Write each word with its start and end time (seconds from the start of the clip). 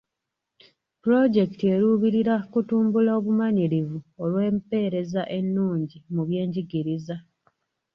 Pulojekiti 1.01 1.65
eruubirira 1.75 2.35
kutumbula 2.51 3.11
obumanyirivu 3.19 3.97
olw'empeereza 4.23 5.21
ennungi 5.37 5.97
mu 6.13 6.21
byenjigiriza. 6.27 7.15